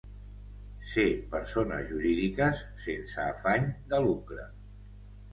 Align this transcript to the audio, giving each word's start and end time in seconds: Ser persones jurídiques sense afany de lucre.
Ser 0.91 1.03
persones 1.33 1.85
jurídiques 1.91 2.63
sense 2.85 3.19
afany 3.33 3.67
de 3.93 4.01
lucre. 4.07 4.47